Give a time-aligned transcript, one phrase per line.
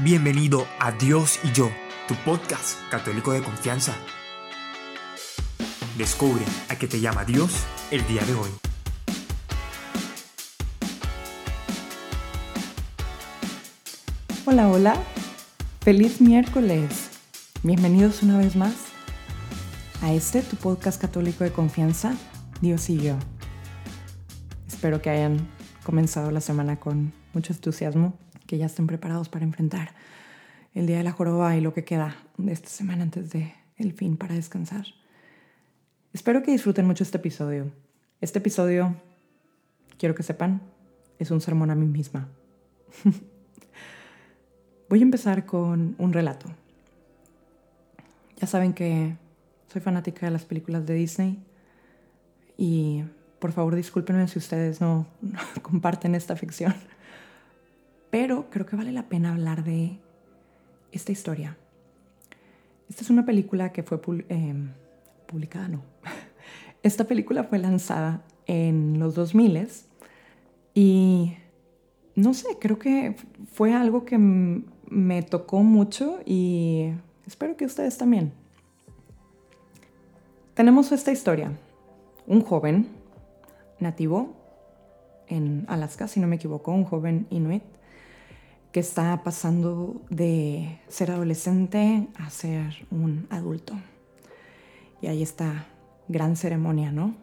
[0.00, 1.72] Bienvenido a Dios y yo,
[2.06, 3.96] tu podcast católico de confianza.
[5.96, 7.50] Descubre a qué te llama Dios
[7.90, 8.50] el día de hoy.
[14.46, 14.94] Hola, hola.
[15.80, 17.10] Feliz miércoles.
[17.64, 18.74] Bienvenidos una vez más
[20.00, 22.14] a este, tu podcast católico de confianza,
[22.60, 23.16] Dios y yo.
[24.68, 25.48] Espero que hayan
[25.82, 28.16] comenzado la semana con mucho entusiasmo
[28.48, 29.92] que ya estén preparados para enfrentar
[30.74, 33.92] el día de la joroba y lo que queda de esta semana antes de el
[33.92, 34.86] fin para descansar.
[36.12, 37.70] Espero que disfruten mucho este episodio.
[38.22, 38.96] Este episodio,
[39.98, 40.62] quiero que sepan,
[41.18, 42.26] es un sermón a mí misma.
[44.88, 46.48] Voy a empezar con un relato.
[48.38, 49.14] Ya saben que
[49.70, 51.38] soy fanática de las películas de Disney
[52.56, 53.04] y
[53.38, 56.74] por favor discúlpenme si ustedes no, no comparten esta ficción.
[58.10, 59.98] Pero creo que vale la pena hablar de
[60.92, 61.56] esta historia.
[62.88, 64.70] Esta es una película que fue em,
[65.26, 65.82] publicada, no.
[66.82, 69.68] Esta película fue lanzada en los 2000
[70.74, 71.36] y
[72.14, 73.16] no sé, creo que
[73.52, 76.92] fue algo que me tocó mucho y
[77.26, 78.32] espero que ustedes también.
[80.54, 81.52] Tenemos esta historia.
[82.26, 82.88] Un joven
[83.80, 84.34] nativo
[85.28, 87.62] en Alaska, si no me equivoco, un joven inuit,
[88.78, 93.74] está pasando de ser adolescente a ser un adulto.
[95.00, 95.66] Y ahí está,
[96.08, 97.14] gran ceremonia, ¿no?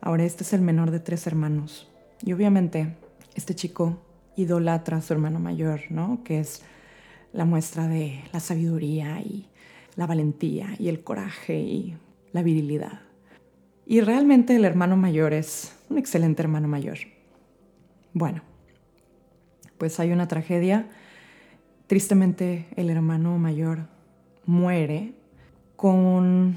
[0.00, 1.88] Ahora este es el menor de tres hermanos.
[2.22, 2.96] Y obviamente
[3.34, 3.98] este chico
[4.36, 6.22] idolatra a su hermano mayor, ¿no?
[6.24, 6.62] Que es
[7.32, 9.48] la muestra de la sabiduría y
[9.96, 11.96] la valentía y el coraje y
[12.32, 13.00] la virilidad.
[13.86, 16.98] Y realmente el hermano mayor es un excelente hermano mayor.
[18.12, 18.42] Bueno,
[19.78, 20.88] pues hay una tragedia.
[21.86, 23.86] Tristemente el hermano mayor
[24.46, 25.14] muere
[25.76, 26.56] con,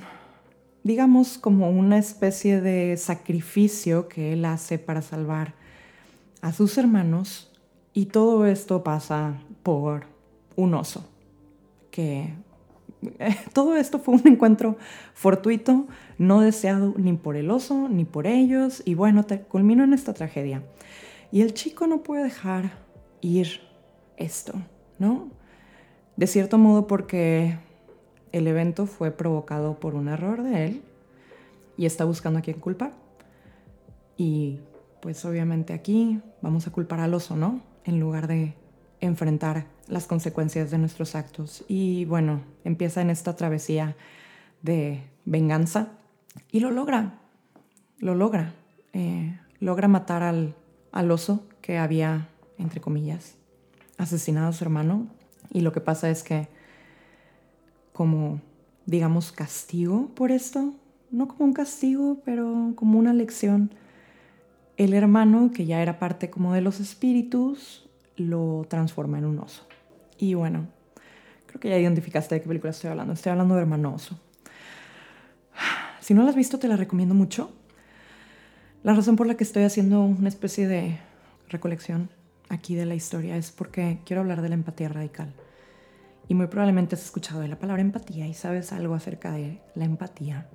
[0.84, 5.54] digamos, como una especie de sacrificio que él hace para salvar
[6.42, 7.52] a sus hermanos
[7.94, 10.06] y todo esto pasa por
[10.56, 11.10] un oso,
[11.92, 12.34] que
[13.54, 14.78] todo esto fue un encuentro
[15.14, 20.14] fortuito, no deseado ni por el oso ni por ellos y bueno, culminó en esta
[20.14, 20.64] tragedia.
[21.32, 22.87] Y el chico no puede dejar
[23.28, 23.62] ir
[24.18, 24.54] esto,
[25.00, 25.30] ¿no?
[26.16, 27.58] De cierto modo porque
[28.32, 30.82] el evento fue provocado por un error de él
[31.78, 32.94] y está buscando a quién culpar.
[34.18, 34.60] Y
[35.02, 37.62] pues obviamente aquí vamos a culpar al oso, ¿no?
[37.86, 38.56] En lugar de
[39.00, 41.64] enfrentar las consecuencias de nuestros actos.
[41.68, 43.96] Y bueno, empieza en esta travesía
[44.62, 45.90] de venganza
[46.52, 47.20] y lo logra,
[48.00, 48.54] lo logra.
[48.94, 50.56] Eh, logra matar al,
[50.92, 53.36] al oso que había entre comillas,
[53.98, 55.08] asesinado a su hermano.
[55.52, 56.48] Y lo que pasa es que,
[57.94, 58.42] como,
[58.86, 60.74] digamos, castigo por esto,
[61.12, 63.72] no como un castigo, pero como una lección,
[64.78, 69.66] el hermano, que ya era parte como de los espíritus, lo transforma en un oso.
[70.18, 70.68] Y bueno,
[71.46, 73.14] creo que ya identificaste de qué película estoy hablando.
[73.14, 74.20] Estoy hablando de Hermano Oso.
[76.00, 77.52] Si no la has visto, te la recomiendo mucho.
[78.84, 81.00] La razón por la que estoy haciendo una especie de
[81.50, 82.10] recolección
[82.50, 85.34] aquí de la historia es porque quiero hablar de la empatía radical.
[86.28, 89.86] Y muy probablemente has escuchado de la palabra empatía y sabes algo acerca de la
[89.86, 90.48] empatía.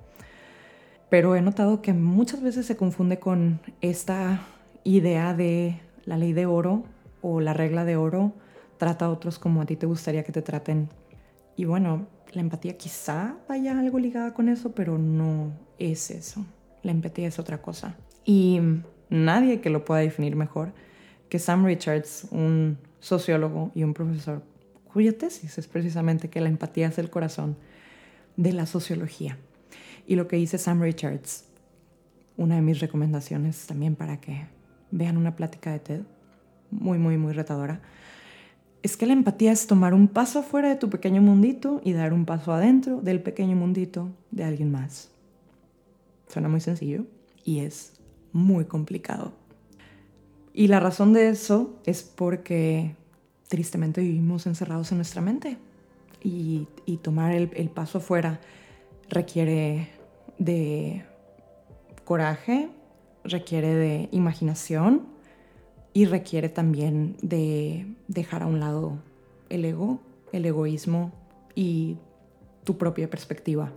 [1.09, 4.41] Pero he notado que muchas veces se confunde con esta
[4.83, 6.83] idea de la ley de oro
[7.21, 8.33] o la regla de oro,
[8.77, 10.89] trata a otros como a ti te gustaría que te traten.
[11.55, 16.45] Y bueno, la empatía quizá vaya algo ligada con eso, pero no es eso.
[16.81, 17.95] La empatía es otra cosa.
[18.25, 18.59] Y
[19.09, 20.73] nadie que lo pueda definir mejor
[21.33, 24.43] que Sam Richards, un sociólogo y un profesor,
[24.93, 27.57] cuya tesis es precisamente que la empatía es el corazón
[28.37, 29.39] de la sociología.
[30.05, 31.45] Y lo que dice Sam Richards,
[32.37, 34.45] una de mis recomendaciones también para que
[34.91, 36.01] vean una plática de TED,
[36.69, 37.81] muy, muy, muy retadora,
[38.83, 42.13] es que la empatía es tomar un paso afuera de tu pequeño mundito y dar
[42.13, 45.09] un paso adentro del pequeño mundito de alguien más.
[46.27, 47.07] Suena muy sencillo
[47.43, 47.93] y es
[48.33, 49.33] muy complicado.
[50.53, 52.95] Y la razón de eso es porque
[53.47, 55.57] tristemente vivimos encerrados en nuestra mente
[56.23, 56.67] y,
[57.01, 58.39] tomar el, paso afuera
[59.09, 59.89] requiere
[60.37, 61.03] de
[62.05, 62.69] coraje,
[63.23, 65.07] requiere de imaginación
[65.91, 68.99] y requiere también de dejar a un lado
[69.49, 69.99] el ego,
[70.31, 71.11] el egoísmo
[71.55, 71.97] y
[72.63, 73.71] tu propia perspectiva.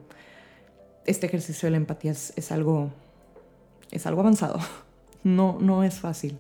[1.07, 2.91] Este ejercicio de la empatía es, es algo,
[3.91, 4.59] es algo avanzado,
[5.25, 6.39] no, no es fácil.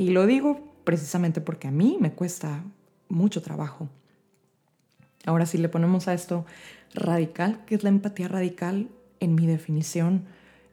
[0.00, 2.64] Y lo digo precisamente porque a mí me cuesta
[3.10, 3.90] mucho trabajo.
[5.26, 6.46] Ahora, si le ponemos a esto
[6.94, 8.88] radical, ¿qué es la empatía radical?
[9.20, 10.24] En mi definición,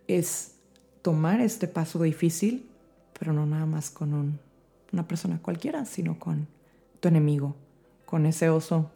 [0.08, 0.56] es
[1.02, 2.70] tomar este paso difícil,
[3.20, 4.40] pero no nada más con
[4.94, 6.48] una persona cualquiera, sino con
[7.02, 7.54] tu enemigo,
[8.06, 8.90] con ese oso,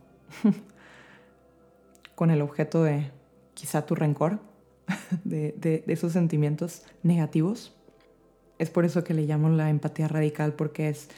[2.15, 3.11] con el objeto de
[3.53, 4.39] quizá tu rencor,
[5.25, 7.75] de, de esos sentimientos negativos.
[8.61, 11.09] Es por eso que le llamo la empatía radical, porque es,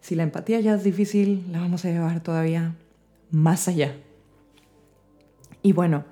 [0.00, 2.74] si la empatía ya es difícil, la vamos a llevar todavía
[3.30, 3.94] más allá.
[5.60, 6.06] Y bueno,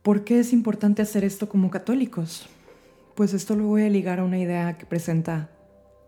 [0.00, 2.48] ¿por qué es importante hacer esto como católicos?
[3.14, 5.50] Pues esto lo voy a ligar a una idea que presenta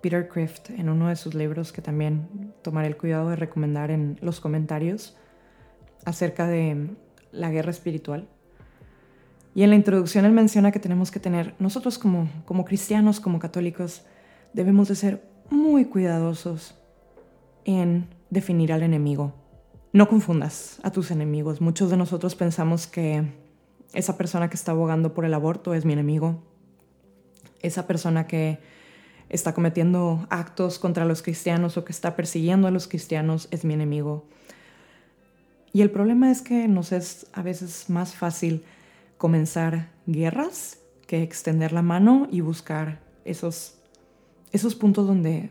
[0.00, 4.16] Peter Crift en uno de sus libros que también tomaré el cuidado de recomendar en
[4.22, 5.14] los comentarios
[6.06, 6.88] acerca de
[7.32, 8.28] la guerra espiritual.
[9.54, 13.38] Y en la introducción él menciona que tenemos que tener, nosotros como, como cristianos, como
[13.38, 14.02] católicos,
[14.52, 16.74] debemos de ser muy cuidadosos
[17.64, 19.32] en definir al enemigo.
[19.92, 21.60] No confundas a tus enemigos.
[21.60, 23.32] Muchos de nosotros pensamos que
[23.92, 26.42] esa persona que está abogando por el aborto es mi enemigo.
[27.62, 28.58] Esa persona que
[29.28, 33.74] está cometiendo actos contra los cristianos o que está persiguiendo a los cristianos es mi
[33.74, 34.26] enemigo.
[35.72, 38.64] Y el problema es que nos es a veces más fácil
[39.24, 43.78] comenzar guerras que extender la mano y buscar esos,
[44.52, 45.48] esos puntos donde,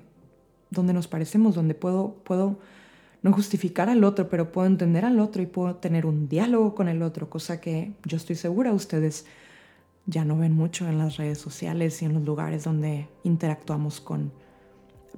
[0.70, 2.60] donde nos parecemos, donde puedo, puedo
[3.24, 6.88] no justificar al otro, pero puedo entender al otro y puedo tener un diálogo con
[6.88, 9.26] el otro, cosa que yo estoy segura ustedes
[10.06, 14.32] ya no ven mucho en las redes sociales y en los lugares donde interactuamos con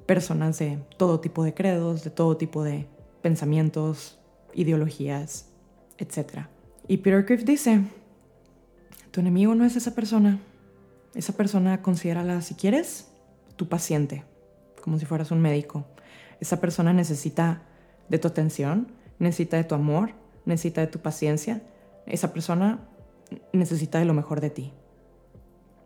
[0.06, 2.88] personas de todo tipo de credos, de todo tipo de
[3.20, 4.18] pensamientos,
[4.54, 5.50] ideologías,
[5.98, 6.46] etc.
[6.88, 7.82] Y Peter Criff dice,
[9.16, 10.38] tu enemigo no es esa persona,
[11.14, 13.08] esa persona considérala, si quieres,
[13.56, 14.24] tu paciente,
[14.82, 15.86] como si fueras un médico.
[16.38, 17.62] Esa persona necesita
[18.10, 20.10] de tu atención, necesita de tu amor,
[20.44, 21.62] necesita de tu paciencia.
[22.04, 22.86] Esa persona
[23.54, 24.74] necesita de lo mejor de ti.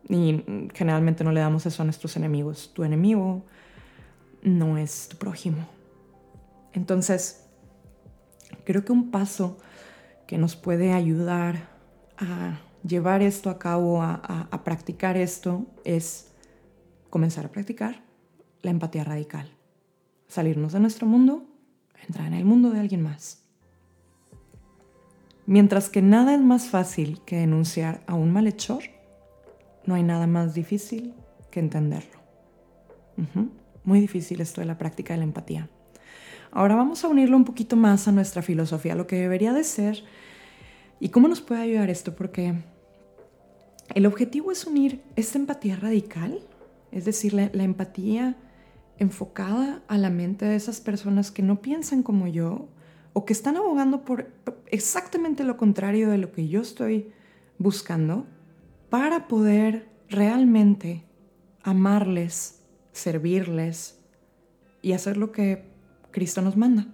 [0.09, 0.43] Y
[0.75, 2.73] generalmente no le damos eso a nuestros enemigos.
[2.75, 3.44] Tu enemigo
[4.43, 5.69] no es tu prójimo.
[6.73, 7.47] Entonces,
[8.65, 9.56] creo que un paso
[10.26, 11.69] que nos puede ayudar
[12.19, 16.32] a llevar esto a cabo, a, practicar esto, es
[17.11, 18.03] comenzar a practicar
[18.62, 19.50] la empatía radical.
[20.29, 21.47] Salirnos de nuestro mundo
[22.06, 23.43] entrar en el mundo de alguien más.
[25.47, 28.83] Mientras que nada es más fácil que denunciar a un malhechor,
[29.87, 31.15] no hay nada más difícil
[31.50, 32.21] que entenderlo.
[33.85, 35.69] Muy difícil esto de la práctica de la empatía.
[36.53, 40.03] Ahora vamos a unirlo un poquito más a nuestra filosofía, lo que debería de ser
[41.00, 42.55] y cómo nos puede ayudar esto, porque
[43.94, 46.41] el objetivo es unir esta empatía radical,
[46.93, 48.37] es decir, la empatía
[48.99, 52.69] enfocada a la mente de esas personas que no piensan como yo
[53.14, 54.31] o que están abogando por
[54.67, 57.11] exactamente lo contrario de lo que yo estoy
[57.58, 58.26] buscando
[58.91, 61.05] para poder realmente
[61.62, 62.61] amarles,
[62.93, 63.99] servirles
[64.82, 65.64] y hacer lo que
[66.11, 66.88] Cristo nos manda.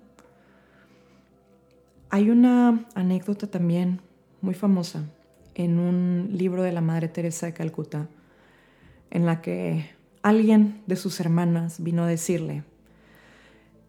[2.09, 4.01] Hay una anécdota también
[4.41, 5.05] muy famosa
[5.55, 8.09] en un libro de la Madre Teresa de Calcuta
[9.11, 9.91] en la que
[10.23, 12.63] alguien de sus hermanas vino a decirle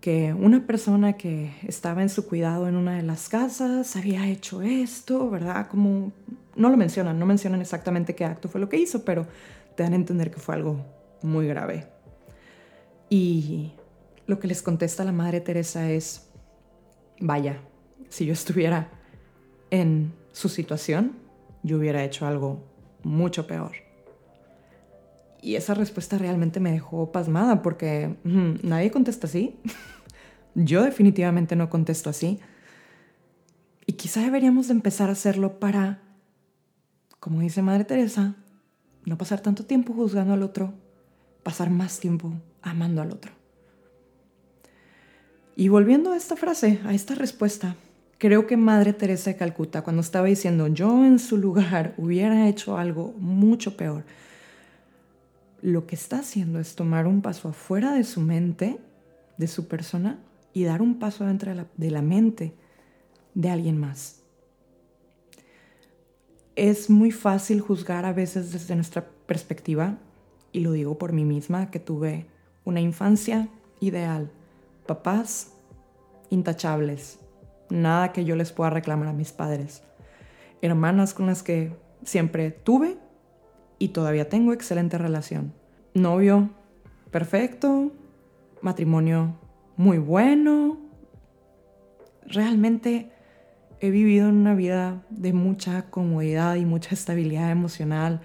[0.02, 4.62] que una persona que estaba en su cuidado en una de las casas había hecho
[4.62, 5.68] esto, ¿verdad?
[5.68, 6.12] Como
[6.56, 9.28] no lo mencionan, no mencionan exactamente qué acto fue lo que hizo, pero
[9.76, 10.84] te dan a entender que fue algo
[11.22, 11.88] muy grave.
[13.10, 13.74] Y
[14.26, 16.28] lo que les contesta la Madre Teresa es,
[17.20, 17.62] vaya,
[18.10, 18.90] si yo estuviera
[19.72, 21.14] en su situación,
[21.64, 22.64] yo hubiera hecho algo
[23.04, 23.72] mucho peor.
[25.42, 29.60] Y esa respuesta realmente me dejó pasmada porque nadie contesta así.
[30.56, 32.40] Yo definitivamente no contesto así.
[33.86, 36.02] Y quizá deberíamos de empezar a hacerlo para,
[37.20, 38.36] como dice Madre Teresa,
[39.06, 40.74] no pasar tanto tiempo juzgando al otro,
[41.44, 43.32] pasar más tiempo amando al otro.
[45.56, 47.76] Y volviendo a esta frase, a esta respuesta,
[48.18, 52.78] creo que Madre Teresa de Calcuta, cuando estaba diciendo yo en su lugar hubiera hecho
[52.78, 54.04] algo mucho peor,
[55.62, 58.78] lo que está haciendo es tomar un paso afuera de su mente,
[59.38, 60.20] de su persona,
[60.54, 62.54] y dar un paso dentro de la, mente
[63.34, 64.22] de alguien más.
[66.56, 69.98] Es muy fácil juzgar a veces desde nuestra perspectiva,
[70.52, 72.26] y lo digo por mí misma, que tuve
[72.66, 74.32] una infancia ideal,
[74.88, 75.52] papás
[76.30, 77.20] intachables,
[77.70, 79.84] nada que yo les pueda reclamar a mis padres,
[80.62, 82.98] hermanas con las que siempre tuve
[83.80, 85.54] y todavía tengo excelente relación.
[85.94, 86.50] Novio
[87.12, 87.92] perfecto,
[88.62, 89.36] matrimonio
[89.76, 90.78] muy bueno.
[92.26, 93.12] Realmente
[93.80, 98.22] he vivido una vida de mucha comodidad y mucha estabilidad emocional.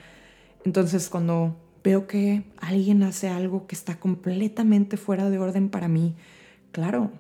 [0.65, 6.15] Entonces cuando veo que alguien hace algo que está completamente fuera de orden para mí,
[6.71, 7.11] claro,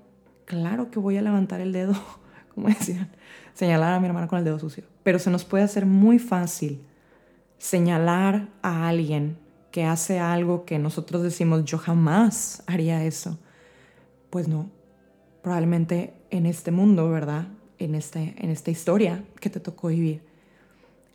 [0.53, 1.95] claro que voy a levantar el dedo,
[2.55, 3.11] como decían,
[3.55, 4.85] señalar a mi hermana con el dedo sucio.
[5.03, 6.85] Pero se nos puede hacer muy fácil
[7.57, 9.39] señalar a alguien
[9.71, 13.39] que hace algo que nosotros decimos, yo jamás haría eso.
[14.29, 14.71] Pues no,
[15.43, 17.47] probablemente en este mundo, ¿verdad?
[17.79, 20.23] En, este, en esta historia que te tocó vivir,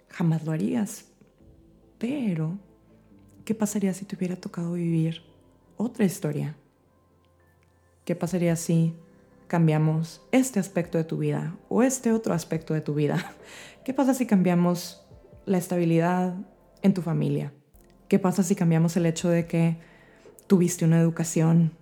[0.10, 1.06] jamás lo harías.
[2.00, 2.58] Pero,
[3.46, 5.22] ¿qué pasaría si te hubiera tocado vivir
[5.78, 6.56] otra historia?
[8.04, 8.96] ¿Qué pasaría si
[9.48, 13.34] cambiamos este aspecto de tu vida o este otro aspecto de tu vida?
[13.84, 15.06] ¿Qué pasa si cambiamos
[15.46, 16.36] la estabilidad
[16.82, 17.54] en tu familia?
[18.08, 19.78] ¿Qué pasa si cambiamos el hecho de que
[20.48, 21.74] tuviste una educación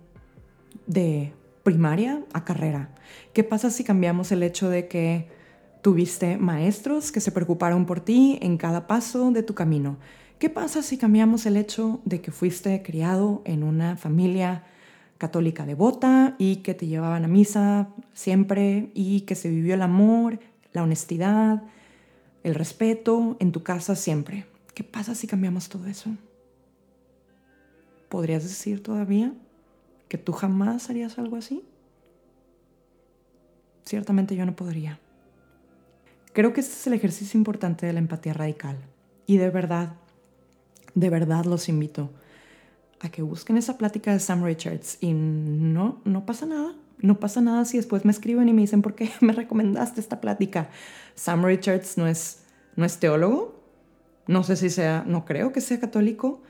[0.86, 1.32] de
[1.62, 2.94] primaria a carrera?
[3.32, 5.28] ¿Qué pasa si cambiamos el hecho de que
[5.82, 9.98] tuviste maestros que se preocuparon por ti en cada paso de tu camino?
[10.38, 14.64] ¿Qué pasa si cambiamos el hecho de que fuiste criado en una familia
[15.18, 20.38] católica devota y que te llevaban a misa siempre y que se vivió el amor,
[20.72, 21.62] la honestidad,
[22.42, 24.46] el respeto en tu casa siempre?
[24.74, 26.10] ¿Qué pasa si cambiamos todo eso?
[28.08, 29.32] ¿Podrías decir todavía
[30.08, 31.64] que tú jamás harías algo así?
[33.84, 34.98] Ciertamente yo no podría.
[36.32, 38.76] Creo que este es el ejercicio importante de la empatía radical.
[39.26, 39.94] Y de verdad,
[40.94, 42.10] de verdad los invito
[43.00, 46.74] a que busquen esa plática de Sam Richards y no, no pasa nada.
[46.98, 50.20] No pasa nada si después me escriben y me dicen por qué me recomendaste esta
[50.20, 50.70] plática.
[51.14, 52.42] Sam Richards no es,
[52.74, 53.60] no es teólogo,
[54.26, 56.42] no sé si sea, no creo que sea católico,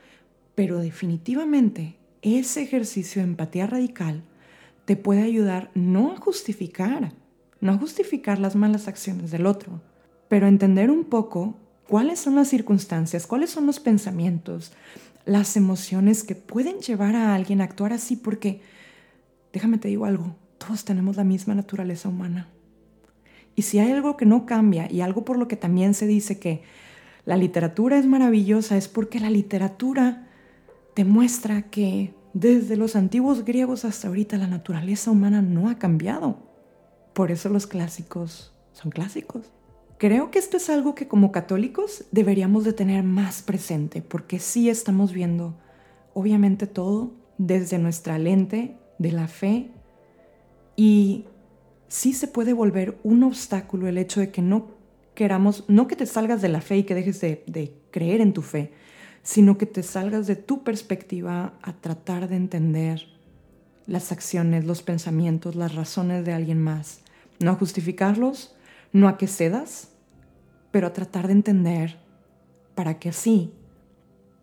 [0.55, 4.23] pero definitivamente ese ejercicio de empatía radical
[4.85, 7.13] te puede ayudar no a justificar,
[7.59, 9.81] no a justificar las malas acciones del otro,
[10.29, 14.71] pero a entender un poco cuáles son las circunstancias, cuáles son los pensamientos,
[15.27, 18.61] las emociones que pueden llevar a alguien a actuar así, porque
[19.51, 22.47] déjame te digo algo, todos tenemos la misma naturaleza humana.
[23.53, 26.39] Y si hay algo que no cambia y algo por lo que también se dice
[26.39, 26.63] que
[27.25, 30.27] la literatura es maravillosa es porque la literatura
[30.95, 36.37] demuestra que desde los antiguos griegos hasta ahorita la naturaleza humana no ha cambiado.
[37.13, 39.51] Por eso los clásicos son clásicos.
[39.97, 44.69] Creo que esto es algo que como católicos deberíamos de tener más presente, porque sí
[44.69, 45.55] estamos viendo,
[46.13, 49.71] obviamente, todo desde nuestra lente de la fe
[50.75, 51.25] y
[51.87, 54.67] sí se puede volver un obstáculo el hecho de que no
[55.15, 58.43] queramos, no que te salgas de la fe y que dejes de, creer en tu
[58.43, 58.71] fe,
[59.23, 63.07] sino que te salgas de tu perspectiva a tratar de entender
[63.87, 66.99] las acciones, los pensamientos, las razones de alguien más.
[67.39, 68.55] No a justificarlos,
[68.91, 69.93] no a que cedas,
[70.71, 71.99] pero a tratar de entender
[72.75, 73.53] para que así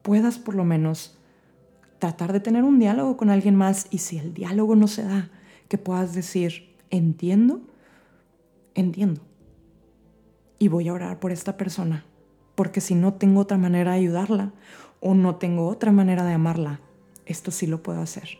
[0.03, 1.19] puedas por lo menos
[1.99, 5.31] tratar de tener un diálogo con alguien más y si el diálogo no se da,
[5.69, 7.63] que puedas decir, entiendo,
[8.75, 9.23] entiendo
[10.59, 12.05] y voy a orar por esta persona,
[12.55, 14.53] porque si no tengo otra manera de ayudarla
[15.01, 16.81] o no tengo otra manera de amarla,
[17.27, 18.39] esto sí lo puedo hacer.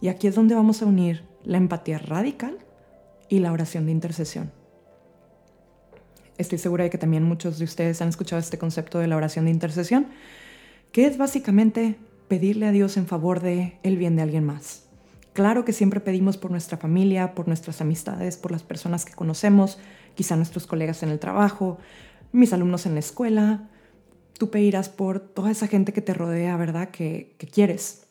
[0.00, 2.58] Y aquí es donde vamos a unir la empatía radical
[3.28, 4.52] y la oración de intercesión.
[6.36, 9.44] Estoy segura de que también muchos de ustedes han escuchado este concepto de la oración
[9.44, 10.06] de intercesión,
[10.90, 11.96] que es básicamente
[12.28, 14.84] pedirle a Dios en favor de el bien de alguien más.
[15.32, 19.78] Claro que siempre pedimos por nuestra familia, por nuestras amistades, por las personas que conocemos,
[20.14, 21.78] quizá nuestros colegas en el trabajo,
[22.32, 23.68] mis alumnos en la escuela.
[24.38, 26.90] Tú pedirás por toda esa gente que te rodea, ¿verdad?
[26.90, 28.06] Que, que quieres.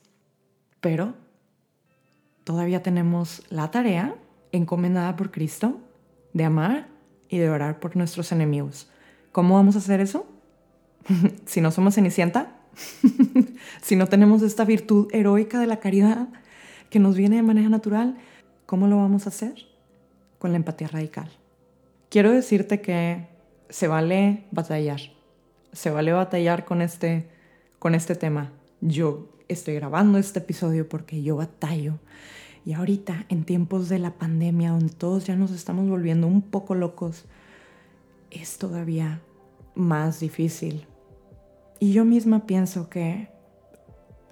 [0.81, 1.13] Pero
[2.43, 4.15] todavía tenemos la tarea
[4.51, 5.79] encomendada por Cristo
[6.33, 6.92] de amar
[7.33, 8.89] y de orar por nuestros enemigos.
[9.31, 10.25] ¿Cómo vamos a hacer eso?
[11.45, 12.55] si no somos cenicienta,
[13.81, 16.27] si no tenemos esta virtud heroica de la caridad
[16.89, 18.17] que nos viene de manera natural,
[18.65, 19.65] ¿cómo lo vamos a hacer?
[20.39, 21.31] Con la empatía radical
[22.13, 23.25] quiero decirte que
[23.69, 25.01] se vale batallar.
[25.71, 27.27] Se vale batallar con este,
[27.79, 28.51] con este tema.
[28.81, 31.97] Yo estoy grabando este episodio porque yo batallo.
[32.65, 36.75] Y ahorita, en tiempos de la pandemia, donde todos ya nos estamos volviendo un poco
[36.75, 37.25] locos,
[38.31, 39.21] es todavía
[39.75, 40.87] más difícil.
[41.79, 43.29] Y yo misma pienso que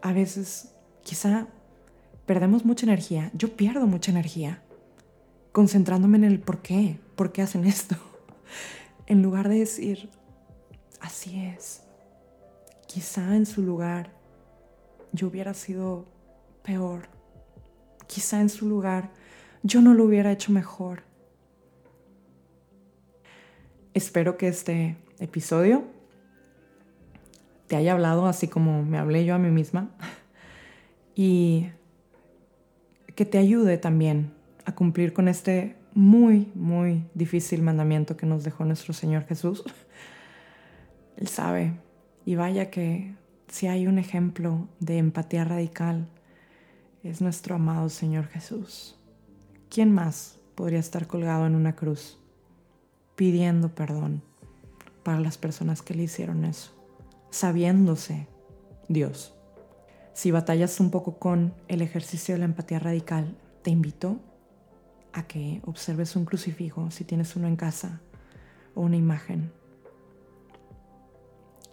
[0.01, 0.73] a veces
[1.03, 1.47] quizá
[2.25, 3.31] perdemos mucha energía.
[3.33, 4.63] Yo pierdo mucha energía
[5.51, 7.95] concentrándome en el por qué, por qué hacen esto,
[9.07, 10.09] en lugar de decir,
[10.99, 11.83] así es,
[12.87, 14.13] quizá en su lugar
[15.11, 16.05] yo hubiera sido
[16.63, 17.09] peor,
[18.11, 19.09] quizá en su lugar
[19.63, 21.03] yo no lo hubiera hecho mejor.
[23.93, 25.85] Espero que este episodio
[27.67, 29.91] te haya hablado así como me hablé yo a mí misma
[31.15, 31.69] y
[33.15, 34.33] que te ayude también
[34.65, 39.63] a cumplir con este muy, muy difícil mandamiento que nos dejó nuestro Señor Jesús.
[41.17, 41.73] Él sabe,
[42.25, 43.13] y vaya que
[43.47, 46.07] si hay un ejemplo de empatía radical,
[47.03, 48.95] es nuestro amado Señor Jesús.
[49.69, 52.19] ¿Quién más podría estar colgado en una cruz
[53.15, 54.21] pidiendo perdón
[55.03, 56.71] para las personas que le hicieron eso,
[57.31, 58.27] sabiéndose
[58.87, 59.33] Dios?
[60.13, 64.19] Si batallas un poco con el ejercicio de la empatía radical, te invito
[65.13, 68.01] a que observes un crucifijo si tienes uno en casa
[68.75, 69.51] o una imagen.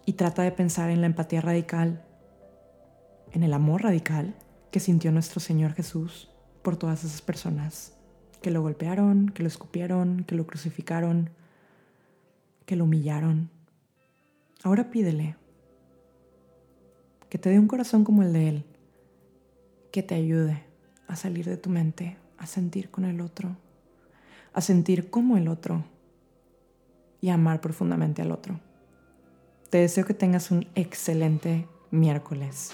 [0.05, 2.03] Y trata de pensar en la empatía radical,
[3.31, 4.35] en el amor radical
[4.71, 6.29] que sintió nuestro Señor Jesús
[6.61, 7.93] por todas esas personas
[8.41, 11.29] que lo golpearon, que lo escupieron, que lo crucificaron,
[12.65, 13.49] que lo humillaron.
[14.63, 15.35] Ahora pídele
[17.29, 18.65] que te dé un corazón como el de Él,
[19.91, 20.63] que te ayude
[21.07, 23.57] a salir de tu mente, a sentir con el otro,
[24.53, 25.83] a sentir como el otro
[27.21, 28.59] y a amar profundamente al otro.
[29.69, 32.71] Te deseo que tengas un excelente miércoles.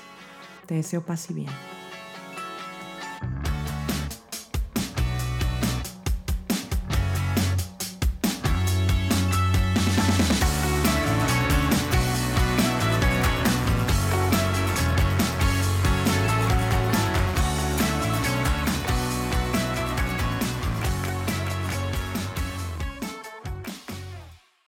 [0.66, 1.75] Te deseo paz y bien.